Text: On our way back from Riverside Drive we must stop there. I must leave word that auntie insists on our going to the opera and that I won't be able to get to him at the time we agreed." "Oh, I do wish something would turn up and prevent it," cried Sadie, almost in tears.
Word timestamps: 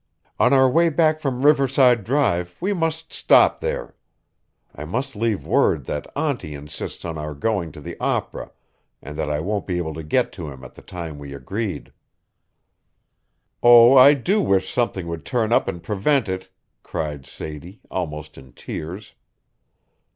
On 0.39 0.51
our 0.51 0.67
way 0.67 0.89
back 0.89 1.19
from 1.19 1.45
Riverside 1.45 2.03
Drive 2.03 2.57
we 2.59 2.73
must 2.73 3.13
stop 3.13 3.59
there. 3.61 3.93
I 4.75 4.83
must 4.83 5.15
leave 5.15 5.45
word 5.45 5.85
that 5.85 6.11
auntie 6.15 6.55
insists 6.55 7.05
on 7.05 7.19
our 7.19 7.35
going 7.35 7.71
to 7.73 7.81
the 7.81 7.95
opera 7.99 8.49
and 9.03 9.15
that 9.15 9.29
I 9.29 9.39
won't 9.41 9.67
be 9.67 9.77
able 9.77 9.93
to 9.93 10.01
get 10.01 10.31
to 10.31 10.49
him 10.49 10.63
at 10.63 10.73
the 10.73 10.81
time 10.81 11.19
we 11.19 11.35
agreed." 11.35 11.93
"Oh, 13.61 13.95
I 13.95 14.15
do 14.15 14.41
wish 14.41 14.73
something 14.73 15.05
would 15.05 15.23
turn 15.23 15.53
up 15.53 15.67
and 15.67 15.83
prevent 15.83 16.27
it," 16.27 16.49
cried 16.81 17.27
Sadie, 17.27 17.81
almost 17.91 18.39
in 18.39 18.53
tears. 18.53 19.13